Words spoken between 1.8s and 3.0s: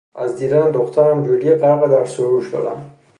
در سرور شدم.